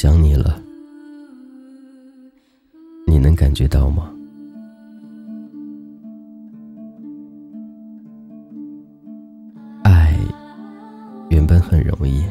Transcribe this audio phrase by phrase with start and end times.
[0.00, 0.62] 想你了，
[3.04, 4.12] 你能感觉到吗？
[9.82, 10.16] 爱
[11.30, 12.24] 原本很容易，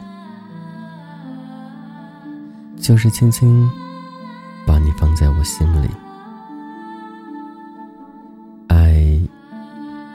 [2.77, 3.69] 就是轻轻
[4.65, 5.89] 把你放在我心里。
[8.69, 9.19] 爱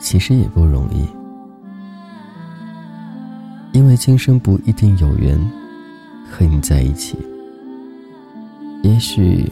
[0.01, 1.07] 其实也不容易。
[3.75, 5.39] 因为今生不一定有缘
[6.31, 7.19] 和你在一起，
[8.83, 9.51] 也许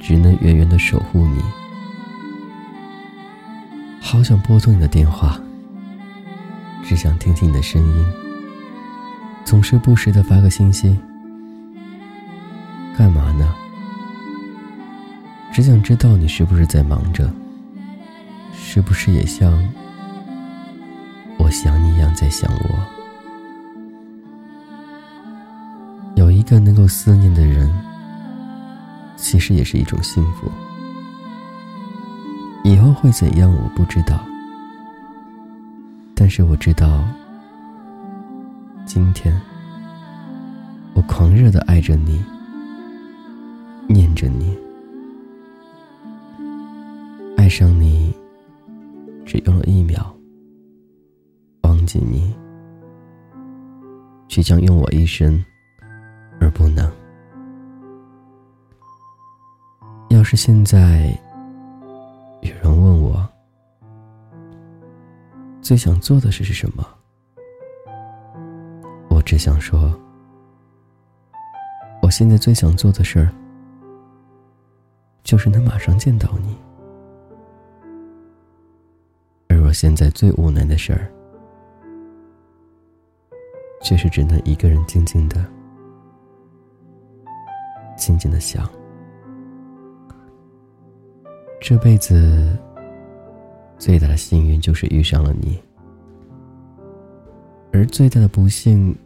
[0.00, 1.42] 只能远远的守护你。
[4.00, 5.38] 好想拨通你的电话，
[6.82, 8.06] 只想听听你的声音，
[9.44, 10.96] 总是不时的发个信息，
[12.96, 13.54] 干嘛呢？
[15.52, 17.30] 只想知道你是不是在忙着，
[18.52, 19.52] 是不是也像。
[21.38, 22.99] 我想你一样在想我，
[26.50, 27.72] 个能够思念的人，
[29.16, 30.50] 其实也是一种幸福。
[32.64, 34.26] 以后会怎样，我不知道，
[36.12, 37.06] 但是我知道，
[38.84, 39.32] 今天
[40.92, 42.20] 我狂热的爱着你，
[43.86, 44.58] 念着你，
[47.36, 48.12] 爱上你，
[49.24, 50.12] 只用了一秒。
[51.62, 52.34] 忘记你，
[54.26, 55.42] 却将用我一生，
[56.40, 56.90] 而不能。
[60.08, 61.16] 要是现在
[62.40, 63.28] 有人问我，
[65.60, 66.84] 最想做的事是什么，
[69.08, 69.94] 我只想说，
[72.02, 73.30] 我现在最想做的事儿，
[75.22, 76.56] 就是能马上见到你。
[79.48, 81.12] 而我现在最无奈的事儿。
[83.82, 85.42] 却是只能一个人静静的、
[88.00, 88.66] 静静的想。
[91.60, 92.58] 这辈子
[93.78, 95.62] 最大的幸运就是遇上了你，
[97.70, 98.96] 而最大的不幸，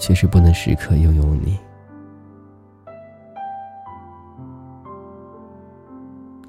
[0.00, 1.58] 却是不能时刻拥有你。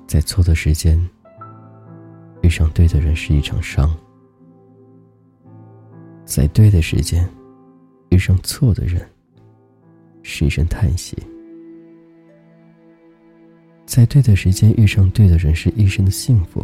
[0.08, 0.98] 在错的时间
[2.42, 3.94] 遇上对的人是一场伤。
[6.24, 7.30] 在对的时间
[8.09, 9.06] 遇上错的人，
[10.24, 11.16] 是一声叹息；
[13.89, 16.63] 在对的时间遇上对的人，是一生的幸福。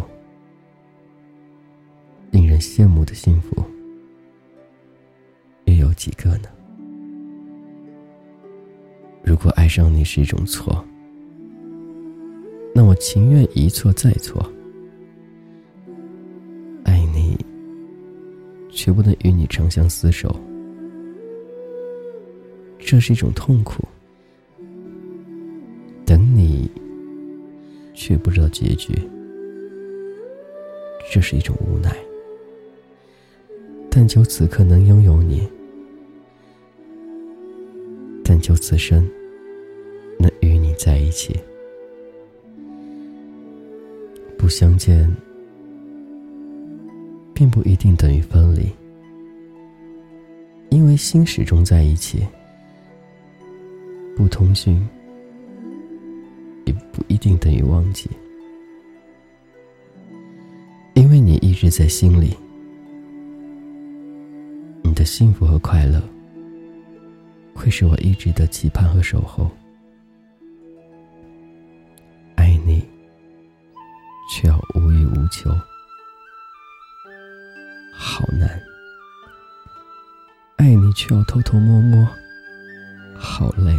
[2.29, 3.63] 令人羡慕的幸福，
[5.65, 6.47] 又有几个呢？
[9.23, 10.85] 如果爱上你是一种错，
[12.75, 14.47] 那我情愿一错再错。
[16.83, 17.35] 爱你
[18.69, 20.39] 却不能与你长相厮守，
[22.77, 23.83] 这是一种痛苦。
[27.95, 28.93] 却不知道结局，
[31.11, 31.95] 这是一种无奈。
[33.89, 35.47] 但求此刻能拥有你，
[38.23, 39.09] 但求此生
[40.19, 41.39] 能与你在一起，
[44.37, 45.09] 不相见。
[47.37, 48.71] 并不一定等于分离，
[50.69, 52.25] 因为心始终在一起。
[54.15, 54.81] 不通讯，
[57.15, 58.09] 一定等于忘记，
[60.95, 62.35] 因为你一直在心里。
[64.83, 66.03] 你的幸福和快乐，
[67.53, 69.49] 会是我一直的期盼和守候。
[72.35, 72.83] 爱你，
[74.29, 75.49] 却要无欲无求。
[77.93, 78.61] 好难，
[80.57, 82.05] 爱你却要偷偷摸摸，
[83.17, 83.73] 好累；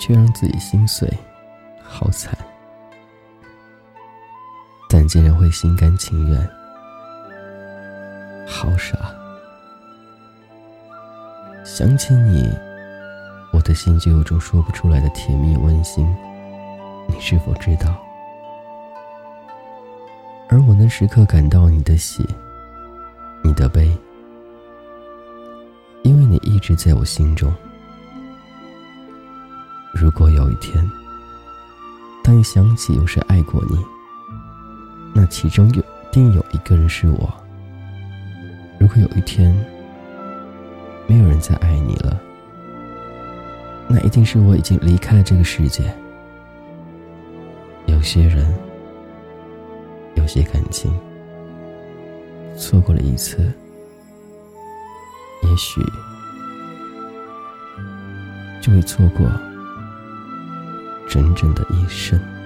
[0.00, 1.06] 却让自己心碎，
[1.82, 2.36] 好惨。
[4.88, 6.50] 但竟然会心甘情愿，
[8.46, 8.96] 好傻。
[11.64, 12.50] 想起你，
[13.52, 16.04] 我的心就有种说不出来的甜蜜温馨，
[17.06, 17.94] 你是否知道？
[20.48, 22.26] 而我能时刻感到你的喜，
[23.44, 23.96] 你的悲，
[26.02, 27.52] 因为你一直在我心中。
[30.00, 30.82] 如果有一天，
[32.24, 33.76] 当你想起有谁爱过你，
[35.12, 37.30] 那其中有定有一个人是我。
[38.78, 39.54] 如果有一天，
[41.06, 42.18] 没有人再爱你了，
[43.88, 45.94] 那一定是我已经离开了这个世界。
[47.84, 48.50] 有些人。
[50.16, 50.92] 有些感情
[52.56, 53.52] 错过了一次，
[55.42, 55.80] 也许
[58.60, 59.26] 就会错过
[61.10, 62.39] 真正的一生。